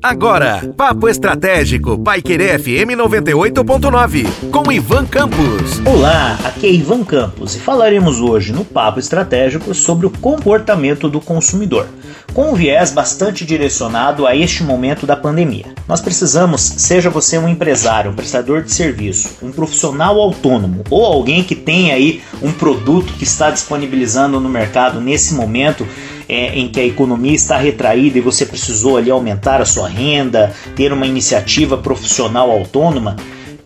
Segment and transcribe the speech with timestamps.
[0.00, 5.80] Agora, Papo Estratégico, Paiquerê FM 98.9, com Ivan Campos.
[5.84, 11.20] Olá, aqui é Ivan Campos e falaremos hoje no Papo Estratégico sobre o comportamento do
[11.20, 11.88] consumidor,
[12.32, 15.66] com um viés bastante direcionado a este momento da pandemia.
[15.88, 21.42] Nós precisamos, seja você um empresário, um prestador de serviço, um profissional autônomo ou alguém
[21.42, 25.84] que tem aí um produto que está disponibilizando no mercado nesse momento,
[26.32, 30.50] é, em que a economia está retraída e você precisou ali aumentar a sua renda,
[30.74, 33.16] ter uma iniciativa profissional autônoma,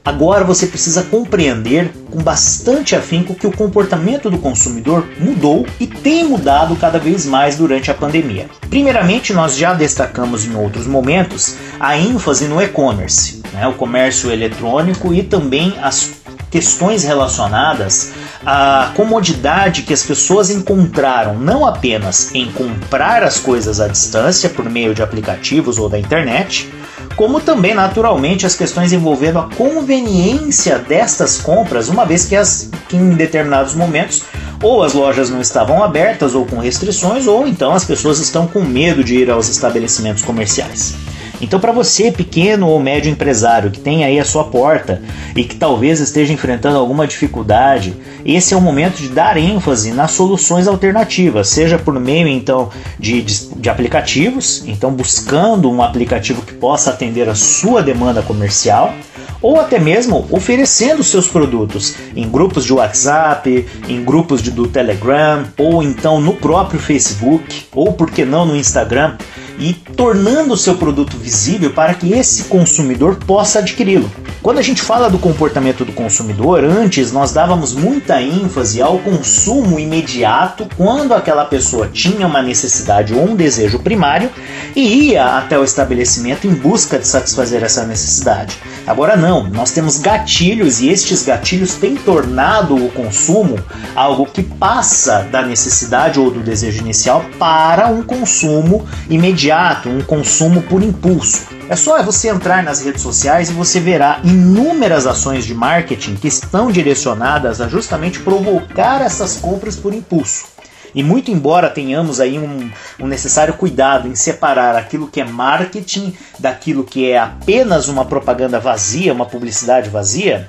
[0.05, 6.25] agora você precisa compreender com bastante afinco que o comportamento do consumidor mudou e tem
[6.25, 8.47] mudado cada vez mais durante a pandemia.
[8.69, 15.15] Primeiramente, nós já destacamos em outros momentos a ênfase no e-commerce, né, o comércio eletrônico
[15.15, 18.13] e também as questões relacionadas
[18.45, 24.69] à comodidade que as pessoas encontraram não apenas em comprar as coisas à distância por
[24.69, 26.73] meio de aplicativos ou da internet,
[27.17, 32.97] como também naturalmente as questões envolvendo a conveniência destas compras, uma vez que, as, que
[32.97, 34.23] em determinados momentos
[34.63, 38.63] ou as lojas não estavam abertas ou com restrições, ou então as pessoas estão com
[38.63, 40.95] medo de ir aos estabelecimentos comerciais.
[41.41, 45.03] Então, para você, pequeno ou médio empresário, que tem aí a sua porta
[45.35, 50.13] e que talvez esteja enfrentando alguma dificuldade, esse é o momento de dar ênfase nas
[50.13, 56.55] soluções alternativas, seja por meio então de, de, de aplicativos, então buscando um aplicativo que
[56.55, 58.95] possa atender a sua demanda comercial
[59.43, 65.45] ou até mesmo oferecendo seus produtos em grupos de WhatsApp, em grupos de, do Telegram,
[65.59, 69.17] ou então no próprio Facebook, ou por que não no Instagram
[69.59, 74.11] e tornando o seu produto visível para que esse consumidor possa adquiri-lo.
[74.47, 79.77] Quando a gente fala do comportamento do consumidor, antes nós dávamos muita ênfase ao consumo
[79.77, 84.31] imediato quando aquela pessoa tinha uma necessidade ou um desejo primário
[84.77, 88.57] e ia até o estabelecimento em busca de satisfazer essa necessidade.
[88.87, 93.59] Agora não, nós temos gatilhos e estes gatilhos têm tornado o consumo
[93.97, 100.63] algo que passa da necessidade ou do desejo inicial para um consumo imediato, um consumo
[100.63, 101.56] por impulso.
[101.69, 106.29] É só você entrar nas redes sociais e você verá inúmeras ações de marketing que
[106.29, 110.47] estão direcionadas a justamente provocar essas compras por impulso.
[110.95, 116.17] E muito embora tenhamos aí um, um, necessário cuidado em separar aquilo que é marketing
[116.39, 120.49] daquilo que é apenas uma propaganda vazia, uma publicidade vazia,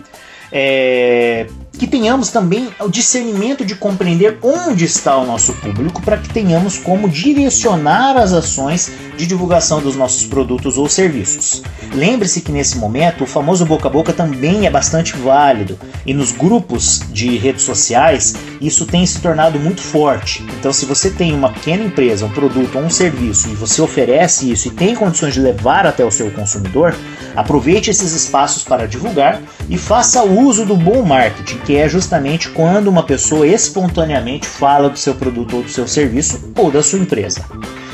[0.51, 6.29] é, que tenhamos também o discernimento de compreender onde está o nosso público para que
[6.29, 11.61] tenhamos como direcionar as ações de divulgação dos nossos produtos ou serviços.
[11.93, 16.31] Lembre-se que nesse momento o famoso boca a boca também é bastante válido e nos
[16.31, 20.43] grupos de redes sociais isso tem se tornado muito forte.
[20.59, 24.51] Então, se você tem uma pequena empresa, um produto ou um serviço e você oferece
[24.51, 26.95] isso e tem condições de levar até o seu consumidor,
[27.37, 29.39] aproveite esses espaços para divulgar
[29.69, 34.97] e faça uso do bom marketing que é justamente quando uma pessoa espontaneamente fala do
[34.97, 37.45] seu produto ou do seu serviço ou da sua empresa.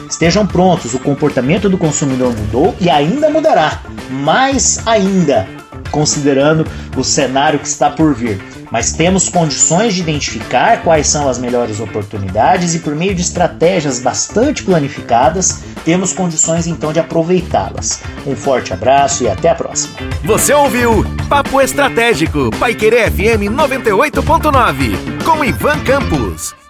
[0.10, 5.48] Estejam prontos, o comportamento do consumidor mudou e ainda mudará, mais ainda,
[5.92, 6.66] considerando
[6.96, 8.40] o cenário que está por vir
[8.74, 14.00] mas temos condições de identificar quais são as melhores oportunidades e, por meio de estratégias
[14.00, 18.02] bastante planificadas, temos condições então de aproveitá-las.
[18.26, 19.94] Um forte abraço e até a próxima.
[20.24, 26.63] Você ouviu Papo Estratégico, Paiquerê FM 98.9, com Ivan Campos.